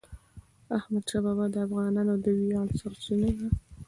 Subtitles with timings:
[0.77, 3.47] احمدشاه بابا د افغانانو د ویاړ سرچینه ده.